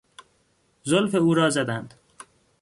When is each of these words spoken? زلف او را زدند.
زلف 0.83 1.15
او 1.15 1.33
را 1.33 1.49
زدند. 1.49 1.93